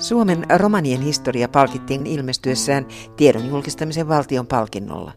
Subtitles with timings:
[0.00, 5.12] Suomen romanien historia palkittiin ilmestyessään tiedon julkistamisen valtion palkinnolla.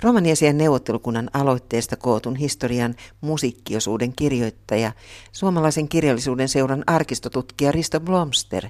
[0.00, 4.92] Romaniasian neuvottelukunnan aloitteesta kootun historian musiikkiosuuden kirjoittaja,
[5.32, 8.68] suomalaisen kirjallisuuden seuran arkistotutkija Risto Blomster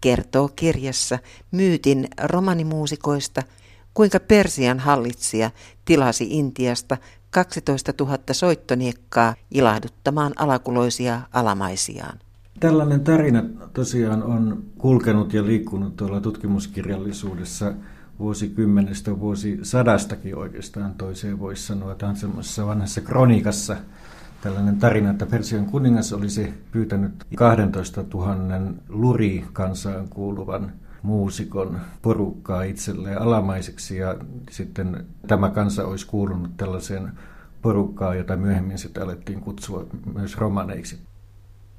[0.00, 1.18] kertoo kirjassa
[1.50, 3.42] myytin romanimuusikoista,
[3.94, 5.50] kuinka Persian hallitsija
[5.84, 6.96] tilasi Intiasta
[7.30, 12.18] 12 000 soittoniekkaa ilahduttamaan alakuloisia alamaisiaan.
[12.60, 13.42] Tällainen tarina
[13.72, 17.72] tosiaan on kulkenut ja liikkunut tuolla tutkimuskirjallisuudessa
[18.18, 21.94] vuosikymmenestä, vuosisadastakin oikeastaan toiseen voisi sanoa.
[21.94, 23.76] Tämä on semmoisessa vanhassa kronikassa
[24.40, 28.34] tällainen tarina, että Persian kuningas olisi pyytänyt 12 000
[28.88, 30.72] luri-kansaan kuuluvan
[31.02, 34.16] muusikon porukkaa itselleen alamaiseksi ja
[34.50, 37.12] sitten tämä kansa olisi kuulunut tällaiseen
[37.62, 41.09] porukkaan, jota myöhemmin sitä alettiin kutsua myös romaneiksi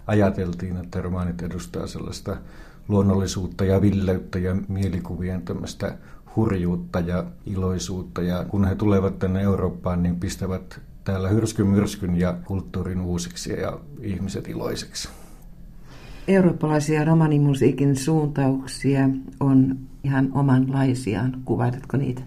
[0.07, 2.37] ajateltiin, että romaanit edustaa sellaista
[2.87, 5.97] luonnollisuutta ja villeyttä ja mielikuvien tämmöistä
[6.35, 8.21] hurjuutta ja iloisuutta.
[8.21, 13.79] Ja kun he tulevat tänne Eurooppaan, niin pistävät täällä hyrskyn myrskyn ja kulttuurin uusiksi ja
[14.01, 15.09] ihmiset iloiseksi.
[16.27, 21.41] Eurooppalaisia romanimusiikin suuntauksia on ihan omanlaisiaan.
[21.45, 22.21] Kuvailetko niitä?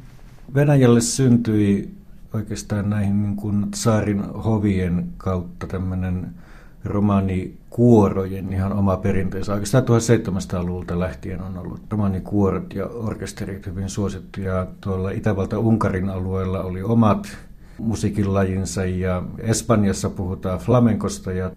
[0.55, 1.95] Venäjälle syntyi
[2.35, 6.35] oikeastaan näihin niin kuin saarin hovien kautta tämmöinen
[6.85, 9.53] romanikuorojen ihan oma perinteensä.
[9.53, 14.67] Oikeastaan 1700-luvulta lähtien on ollut romanikuorot ja orkesterit hyvin suosittuja.
[14.81, 17.37] Tuolla Itävalta-Unkarin alueella oli omat
[17.79, 21.51] musiikinlajinsa ja Espanjassa puhutaan flamenkosta ja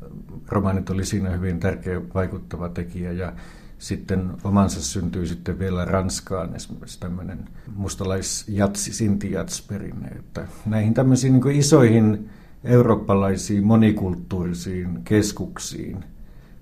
[0.48, 3.34] romanit oli siinä hyvin tärkeä vaikuttava tekijä ja
[3.78, 10.08] sitten omansa syntyi sitten vielä Ranskaan esimerkiksi tämmöinen mustalaisjatsi, sintiatsperinne.
[10.08, 12.30] Että näihin tämmöisiin niin isoihin
[12.68, 16.06] eurooppalaisiin monikulttuurisiin keskuksiin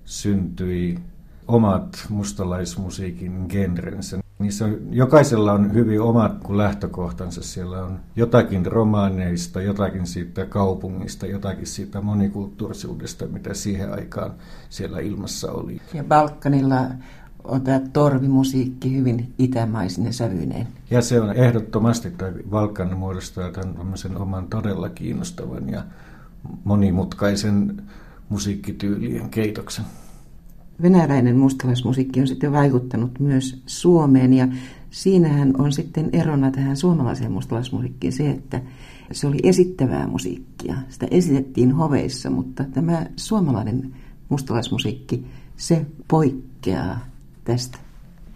[0.04, 0.98] syntyi
[1.48, 4.18] omat mustalaismusiikin genrensä.
[4.38, 7.42] Niissä on, jokaisella on hyvin omat kuin lähtökohtansa.
[7.42, 14.32] Siellä on jotakin romaaneista, jotakin siitä kaupungista, jotakin siitä monikulttuurisuudesta, mitä siihen aikaan
[14.68, 15.80] siellä ilmassa oli.
[15.94, 16.80] Ja Balkanilla
[17.48, 20.68] on tämä torvimusiikki hyvin itämaisine sävyneen.
[20.90, 25.84] Ja se on ehdottomasti, että Valkan muodostaa tämän oman todella kiinnostavan ja
[26.64, 27.82] monimutkaisen
[28.28, 29.84] musiikkityylien keitoksen.
[30.82, 34.48] Venäläinen mustalaismusiikki on sitten vaikuttanut myös Suomeen ja
[34.90, 38.60] siinähän on sitten erona tähän suomalaiseen mustalaismusiikkiin se, että
[39.12, 40.76] se oli esittävää musiikkia.
[40.88, 43.94] Sitä esitettiin hoveissa, mutta tämä suomalainen
[44.28, 46.98] mustalaismusiikki, se poikkeaa
[47.46, 47.78] tästä?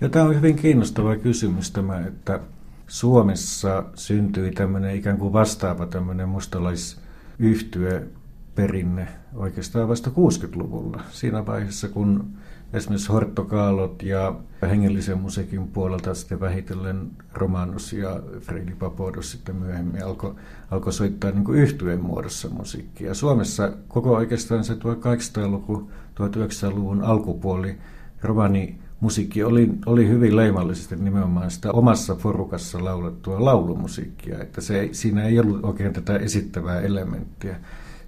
[0.00, 2.40] Ja tämä on hyvin kiinnostava kysymys tämä, että
[2.86, 8.06] Suomessa syntyi tämmöinen ikään kuin vastaava tämmöinen mustalaisyhtyö
[8.54, 11.02] perinne oikeastaan vasta 60-luvulla.
[11.10, 12.30] Siinä vaiheessa, kun
[12.72, 20.34] esimerkiksi Horttokaalot ja hengellisen musiikin puolelta sitten vähitellen Romanus ja Freddy Papodos sitten myöhemmin alkoi
[20.70, 23.14] alko soittaa niin yhtyeen muodossa musiikkia.
[23.14, 27.78] Suomessa koko oikeastaan se 1800-luku, 1900-luvun alkupuoli
[28.22, 35.24] romani musiikki oli, oli hyvin leimallisesti nimenomaan sitä omassa porukassa laulettua laulumusiikkia, että se, siinä
[35.24, 37.56] ei ollut oikein tätä esittävää elementtiä.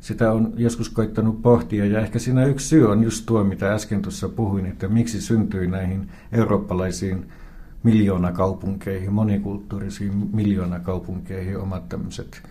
[0.00, 4.02] Sitä on joskus koittanut pohtia ja ehkä siinä yksi syy on just tuo, mitä äsken
[4.02, 7.26] tuossa puhuin, että miksi syntyi näihin eurooppalaisiin
[7.82, 12.42] miljoonakaupunkeihin, monikulttuurisiin miljoonakaupunkeihin omat tämmöiset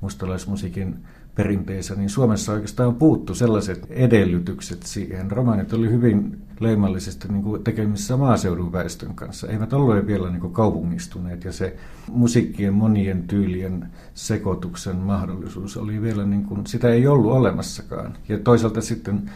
[0.00, 0.96] mustalaismusiikin
[1.40, 5.30] perinteensä, niin Suomessa oikeastaan puuttu sellaiset edellytykset siihen.
[5.30, 9.48] Romaanit oli hyvin leimallisesti niin kuin tekemisissä maaseudun väestön kanssa.
[9.48, 11.76] Eivät olleet vielä niin kuin kaupungistuneet ja se
[12.08, 18.16] musiikkien monien tyylien sekoituksen mahdollisuus oli vielä, niin kuin, sitä ei ollut olemassakaan.
[18.28, 19.30] Ja toisaalta sitten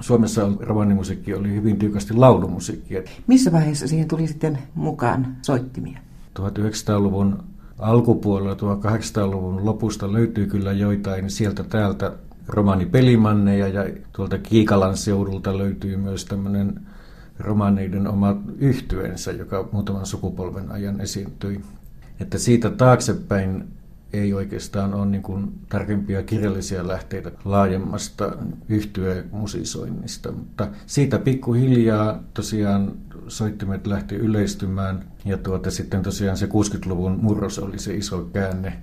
[0.00, 3.02] Suomessa romaanimusiikki oli hyvin tiukasti laulumusiikkia.
[3.26, 5.98] Missä vaiheessa siihen tuli sitten mukaan soittimia?
[6.38, 7.42] 1900-luvun
[7.78, 12.12] alkupuolella 1800-luvun lopusta löytyy kyllä joitain sieltä täältä
[12.48, 16.80] romaanipelimanneja ja tuolta Kiikalan seudulta löytyy myös tämmöinen
[17.38, 21.60] romaneiden oma yhtyensä, joka muutaman sukupolven ajan esiintyi.
[22.20, 23.64] Että siitä taaksepäin
[24.12, 28.32] ei oikeastaan ole niin kuin tarkempia kirjallisia lähteitä laajemmasta
[28.68, 32.92] yhtyä musisoinnista, mutta siitä pikkuhiljaa tosiaan
[33.28, 38.82] soittimet lähti yleistymään ja tuota, sitten tosiaan se 60-luvun murros oli se iso käänne.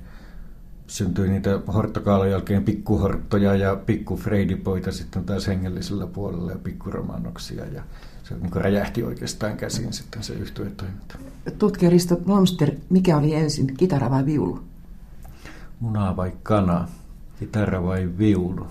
[0.88, 7.83] Syntyi niitä horttokaalan jälkeen pikkuhorttoja ja pikkufreidipoita sitten taas hengellisellä puolella ja pikkuromannoksia ja
[8.24, 11.15] se niin räjähti oikeastaan käsiin sitten se yhtyetoiminta.
[11.57, 14.59] Tutkija Risto Blomster, mikä oli ensin, kitara vai viulu?
[15.80, 16.88] Muna vai kana,
[17.39, 18.68] kitara vai viulu?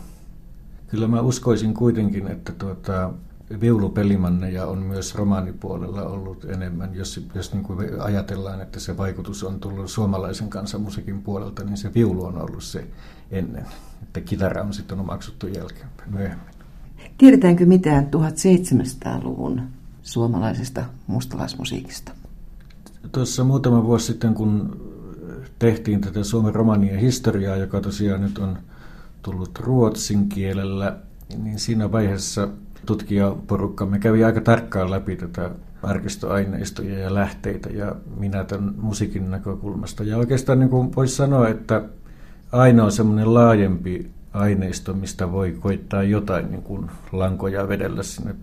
[0.87, 3.13] Kyllä mä uskoisin kuitenkin, että tuota,
[3.61, 6.95] viulupelimanneja on myös romaanipuolella ollut enemmän.
[6.95, 11.95] Jos, jos niin kuin ajatellaan, että se vaikutus on tullut suomalaisen kansanmusiikin puolelta, niin se
[11.95, 12.87] viulu on ollut se
[13.31, 13.67] ennen.
[14.03, 16.55] Että kitara on sitten omaksuttu jälkeen myöhemmin.
[17.19, 19.63] Tiedetäänkö mitään 1700-luvun
[20.03, 22.13] suomalaisesta mustalaismusiikista?
[23.13, 24.81] Tuossa muutama vuosi sitten, kun
[25.59, 28.59] tehtiin tätä Suomen romanien historiaa, joka tosiaan nyt on
[29.23, 30.97] tullut ruotsin kielellä,
[31.43, 32.49] niin siinä vaiheessa
[32.87, 35.51] tutkijaporukkamme kävi aika tarkkaan läpi tätä
[35.83, 40.05] arkistoaineistoja ja lähteitä ja minä tämän musiikin näkökulmasta.
[40.05, 41.83] Ja oikeastaan niin kuin voisi sanoa, että
[42.53, 48.35] ainoa semmoinen laajempi aineisto, mistä voi koittaa jotain niin kuin lankoja vedellä sinne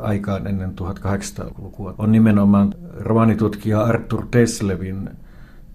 [0.00, 5.10] aikaan ennen 1800-lukua, on nimenomaan romanitutkija Arthur Teslevin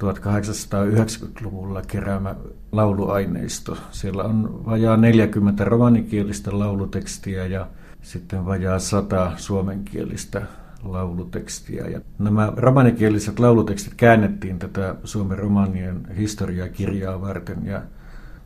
[0.04, 2.36] 1890-luvulla keräämä
[2.72, 3.78] lauluaineisto.
[3.92, 7.68] Siellä on vajaa 40 romanikielistä laulutekstiä ja
[8.08, 10.42] sitten vajaa 100 suomenkielistä
[10.84, 11.88] laulutekstiä.
[11.88, 17.82] Ja nämä romanikieliset laulutekstit käännettiin tätä Suomen romanien historiakirjaa varten ja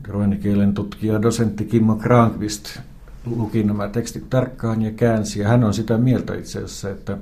[0.08, 2.80] romanikielen tutkija dosentti Kimmo Krankvist
[3.26, 5.40] luki nämä tekstit tarkkaan ja käänsi.
[5.40, 7.18] Ja hän on sitä mieltä itse asiassa, että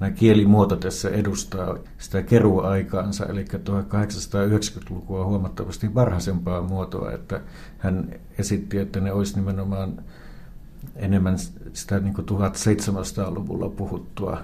[0.00, 7.40] nämä kielimuoto tässä edustaa sitä keruaikaansa, eli 1890-lukua huomattavasti varhaisempaa muotoa, että
[7.78, 8.08] hän
[8.38, 10.02] esitti, että ne olisi nimenomaan
[10.96, 11.38] enemmän
[11.72, 14.38] sitä niin 1700-luvulla puhuttua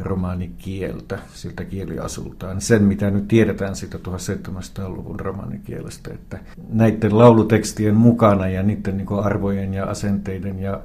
[0.00, 2.60] romaanikieltä siltä kieliasultaan.
[2.60, 9.74] Sen, mitä nyt tiedetään siitä 1700-luvun romaanikielestä, että näiden laulutekstien mukana ja niiden niin arvojen
[9.74, 10.80] ja asenteiden ja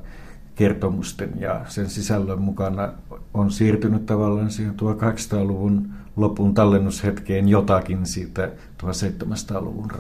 [0.56, 2.94] kertomusten ja sen sisällön mukana
[3.34, 8.52] on siirtynyt tavallaan siihen 1800-luvun lopun tallennushetkeen jotakin siitä
[8.84, 9.92] 1700-luvun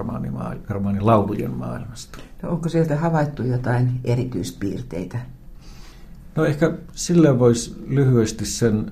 [0.69, 2.17] romaanilaulujen maailmasta.
[2.43, 5.19] No onko sieltä havaittu jotain erityispiirteitä?
[6.35, 8.91] No ehkä sillä voisi lyhyesti sen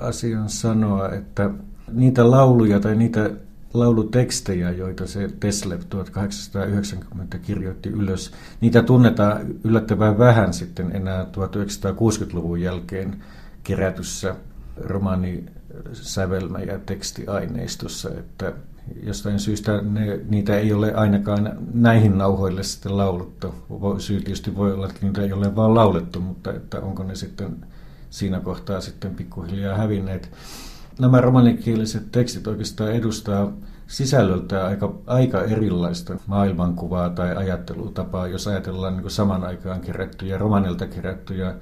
[0.00, 1.50] asian sanoa, että
[1.92, 3.30] niitä lauluja tai niitä
[3.74, 13.16] laulutekstejä, joita se Teslev 1890 kirjoitti ylös, niitä tunnetaan yllättävän vähän sitten enää 1960-luvun jälkeen
[13.64, 14.36] kerätyssä
[15.74, 18.52] romaanisävelmä- ja tekstiaineistossa, että
[19.02, 23.54] jostain syystä ne, niitä ei ole ainakaan näihin nauhoille sitten lauluttu.
[23.98, 27.56] Syy tietysti voi olla, että niitä ei ole vaan laulettu, mutta että onko ne sitten
[28.10, 30.30] siinä kohtaa sitten pikkuhiljaa hävinneet.
[30.98, 33.52] Nämä romanikieliset tekstit oikeastaan edustaa
[33.86, 41.54] sisällöltä aika, aika erilaista maailmankuvaa tai ajattelutapaa, jos ajatellaan niin saman aikaan kerättyjä, romanilta kerättyjä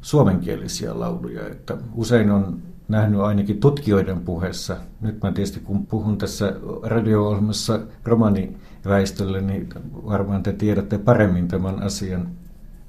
[0.00, 1.46] suomenkielisiä lauluja.
[1.46, 4.76] Että usein on nähnyt ainakin tutkijoiden puheessa.
[5.00, 6.52] Nyt mä tietysti kun puhun tässä
[6.82, 12.28] radio-ohjelmassa romaniväestölle, niin varmaan te tiedätte paremmin tämän asian.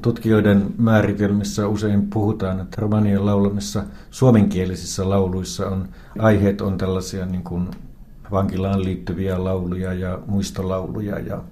[0.01, 5.87] Tutkijoiden määritelmissä usein puhutaan, että romanien laulamissa suomenkielisissä lauluissa on
[6.19, 7.67] aiheet on tällaisia niin kuin
[8.31, 11.43] vankilaan liittyviä lauluja ja muistolauluja ja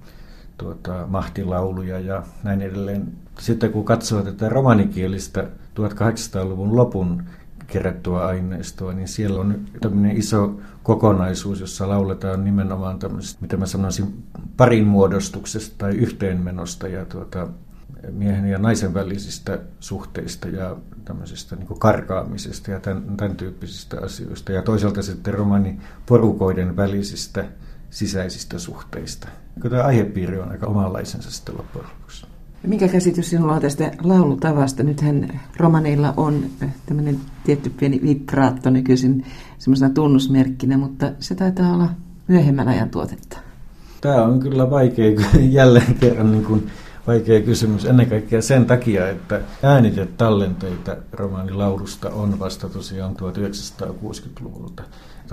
[0.58, 3.12] tuota, mahtilauluja ja näin edelleen.
[3.38, 5.44] Sitten kun katsoo tätä romanikielistä
[5.80, 7.22] 1800-luvun lopun
[7.66, 14.24] kerättyä aineistoa, niin siellä on tämmöinen iso kokonaisuus, jossa lauletaan nimenomaan tämmöisestä, mitä mä sanoisin,
[14.56, 17.48] parin muodostuksesta tai yhteenmenosta ja tuota,
[18.10, 24.52] miehen ja naisen välisistä suhteista ja tämmöisestä niin karkaamisesta ja tämän, tämän tyyppisistä asioista.
[24.52, 27.44] Ja toisaalta sitten porukoiden välisistä
[27.90, 29.28] sisäisistä suhteista.
[29.70, 32.35] Tämä aihepiiri on aika omanlaisensa sitten loppujen lopuksi.
[32.66, 34.82] Mikä käsitys sinulla on tästä laulutavasta?
[34.82, 36.44] Nythän romaneilla on
[36.86, 39.24] tämmöinen tietty pieni vibraatto nykyisin
[39.58, 41.88] semmoisena tunnusmerkkinä, mutta se taitaa olla
[42.28, 43.38] myöhemmän ajan tuotetta.
[44.00, 46.66] Tämä on kyllä vaikea jälleen kerran niin kuin
[47.06, 54.82] vaikea kysymys ennen kaikkea sen takia, että äänitetallenteita romaanilaulusta on vasta tosiaan 1960-luvulta.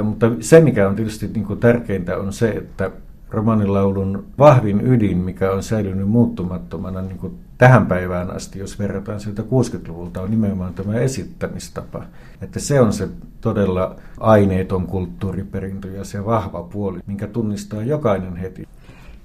[0.03, 2.91] Mutta se, mikä on tietysti niin kuin tärkeintä, on se, että
[3.33, 9.41] romaanilaulun vahvin ydin, mikä on säilynyt muuttumattomana niin kuin tähän päivään asti, jos verrataan siltä
[9.41, 12.03] 60-luvulta, on nimenomaan tämä esittämistapa.
[12.41, 13.09] Että se on se
[13.41, 18.67] todella aineeton kulttuuriperintö ja se vahva puoli, minkä tunnistaa jokainen heti.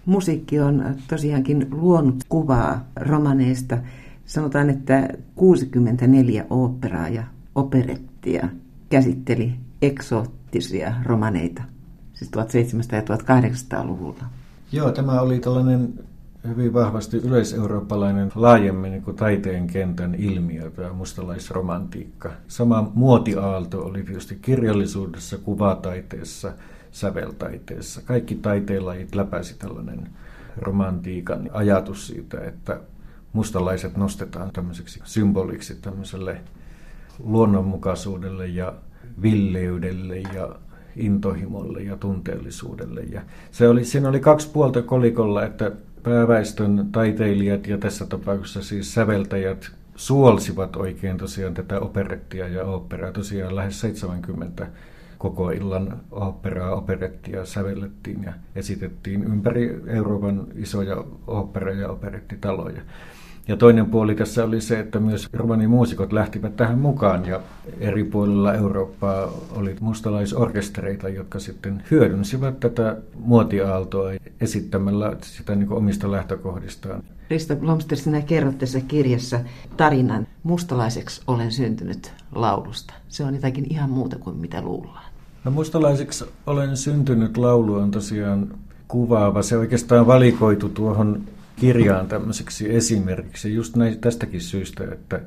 [0.06, 3.78] Musiikki on tosiaankin luonut kuvaa romaneista.
[4.26, 7.22] Sanotaan, että 64 oopperaa ja
[7.54, 8.48] operettia
[8.90, 11.62] käsitteli eksoottisia romaneita,
[12.18, 14.24] siis 1700- ja 1800-luvulla.
[14.72, 15.94] Joo, tämä oli tällainen
[16.48, 22.30] hyvin vahvasti yleiseurooppalainen laajemmin niin kuin taiteen kentän ilmiö, tämä mustalaisromantiikka.
[22.48, 26.52] Sama muotiaalto oli tietysti kirjallisuudessa, kuvataiteessa–
[26.92, 28.02] säveltaiteessa.
[28.02, 30.08] Kaikki taiteenlajit läpäisi tällainen
[30.56, 32.80] romantiikan ajatus siitä, että
[33.32, 36.40] mustalaiset nostetaan tämmöiseksi symboliksi tämmöiselle
[37.18, 38.74] luonnonmukaisuudelle ja
[39.22, 40.56] villeydelle ja
[40.98, 43.00] intohimolle ja tunteellisuudelle.
[43.00, 48.94] Ja se oli, siinä oli kaksi puolta kolikolla, että pääväestön taiteilijat ja tässä tapauksessa siis
[48.94, 53.12] säveltäjät suolsivat oikein tosiaan tätä operettia ja operaa.
[53.12, 54.66] Tosiaan lähes 70
[55.18, 62.82] koko illan operaa, operettia sävellettiin ja esitettiin ympäri Euroopan isoja opera- ja operettitaloja.
[63.48, 67.40] Ja toinen puoli tässä oli se, että myös romanimuusikot lähtivät tähän mukaan ja
[67.80, 77.02] eri puolilla Eurooppaa oli mustalaisorkestereita, jotka sitten hyödynsivät tätä muotiaaltoa esittämällä sitä niin omista lähtökohdistaan.
[77.30, 79.40] Risto Blomster, sinä kerrot tässä kirjassa
[79.76, 82.94] tarinan Mustalaiseksi olen syntynyt laulusta.
[83.08, 85.04] Se on jotakin ihan muuta kuin mitä luullaan.
[85.44, 88.48] No mustalaiseksi olen syntynyt laulu on tosiaan
[88.88, 89.42] kuvaava.
[89.42, 91.22] Se oikeastaan valikoitu tuohon
[91.60, 95.20] kirjaan tämmöiseksi esimerkiksi just näin, tästäkin syystä, että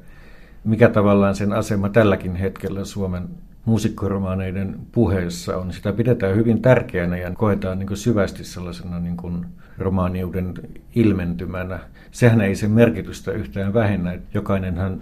[0.63, 3.27] mikä tavallaan sen asema tälläkin hetkellä Suomen
[3.65, 5.73] muusikkoromaaneiden puheessa on.
[5.73, 9.45] Sitä pidetään hyvin tärkeänä ja koetaan niin syvästi sellaisena niin kuin
[9.77, 10.53] romaaniuden
[10.95, 11.79] ilmentymänä.
[12.11, 14.19] Sehän ei sen merkitystä yhtään vähennä.
[14.33, 15.01] Jokainenhan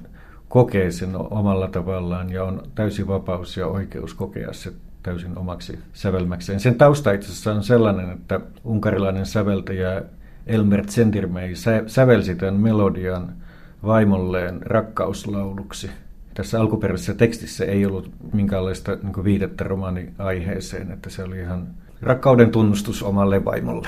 [0.50, 6.60] kokee sen omalla tavallaan ja on täysi vapaus ja oikeus kokea se täysin omaksi sävelmäkseen.
[6.60, 10.02] Sen tausta itse asiassa on sellainen, että unkarilainen säveltäjä
[10.50, 11.54] Elmer Zendirmei
[11.88, 13.34] sävelsi tämän melodian
[13.86, 15.90] vaimolleen rakkauslauluksi.
[16.34, 21.68] Tässä alkuperäisessä tekstissä ei ollut minkäänlaista niin viidettä romaaniaiheeseen, että se oli ihan
[22.02, 23.88] rakkauden tunnustus omalle vaimolle.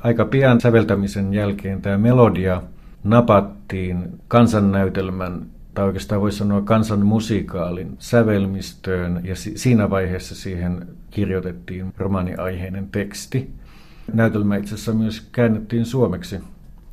[0.00, 2.62] Aika pian säveltämisen jälkeen tämä melodia
[3.04, 13.50] napattiin kansannäytelmän tai oikeastaan voisi sanoa kansanmusikaalin sävelmistöön, ja siinä vaiheessa siihen kirjoitettiin romaaniaiheinen teksti.
[14.12, 16.40] Näytelmä itse asiassa myös käännettiin suomeksi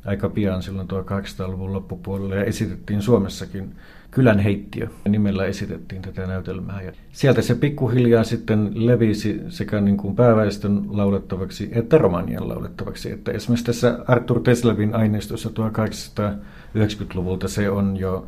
[0.04, 3.74] aika pian silloin 1800-luvun loppupuolella ja esitettiin Suomessakin
[4.10, 6.82] Kylän heittiö nimellä esitettiin tätä näytelmää.
[6.82, 13.12] Ja sieltä se pikkuhiljaa sitten levisi sekä niin kuin pääväestön laulettavaksi että romanian laulettavaksi.
[13.12, 18.26] Että esimerkiksi tässä Arthur Teslevin aineistossa 1890-luvulta se on jo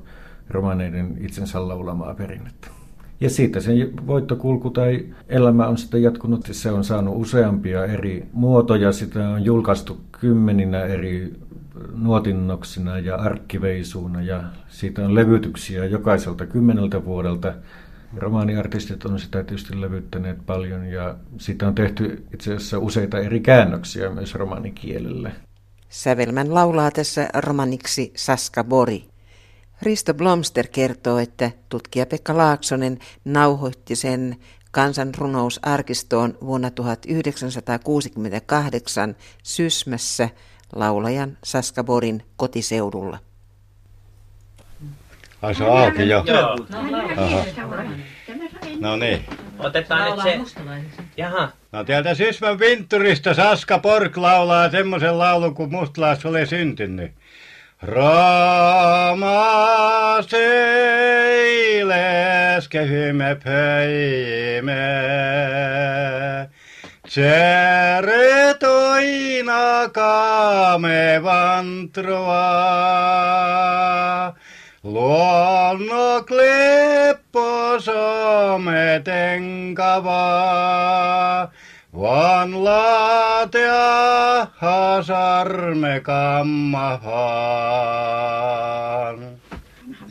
[0.51, 2.69] romaneiden itsensä laulamaa perinnettä.
[3.23, 3.73] Ja siitä se
[4.07, 6.49] voittokulku tai elämä on sitten jatkunut.
[6.51, 8.93] Se on saanut useampia eri muotoja.
[8.93, 11.33] Sitä on julkaistu kymmeninä eri
[11.95, 17.55] nuotinnoksina ja arkkiveisuuna ja siitä on levytyksiä jokaiselta kymmeneltä vuodelta.
[18.17, 24.11] Romaaniartistit on sitä tietysti levyttäneet paljon ja siitä on tehty itse asiassa useita eri käännöksiä
[24.11, 25.33] myös romanikielelle.
[25.89, 29.12] Sävelmän laulaa tässä romaniksi Saska Bori.
[29.83, 34.37] Risto Blomster kertoo, että tutkija Pekka Laaksonen nauhoitti sen
[34.71, 40.29] kansanrunousarkistoon vuonna 1968 Sysmässä
[40.75, 43.19] laulajan Saska Borin kotiseudulla.
[45.43, 46.25] Ai se on auki jo?
[46.27, 46.59] Joo.
[48.81, 49.25] No niin.
[49.59, 50.41] Otetaan nyt se.
[51.17, 51.49] Jaha.
[51.73, 57.13] No täältä Sysmän Vintturista Saska Pork laulaa semmoisen laulun, kun mustalais oli syntynyt.
[57.83, 59.43] Rama
[60.23, 61.83] seiles
[62.71, 64.87] kehymme pöimme.
[67.03, 72.47] Tsere toina kame vantroa.
[74.85, 79.03] Luonno kleppo some
[82.01, 87.03] Van laatea hasarme kammahaan.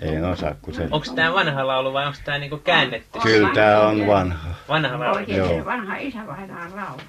[0.01, 0.87] En osaa, kun se...
[0.91, 3.19] Onko tämä vanha laulu vai onko tämä niinku käännetty?
[3.19, 4.49] Kyllä tämä on vanha.
[4.69, 5.15] Vanha laulu.
[5.15, 7.01] Oikein se vanha isävainaan laulu.